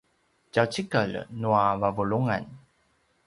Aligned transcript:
tjaucikel 0.51 1.11
nua 1.41 1.63
vavulungan 1.81 2.45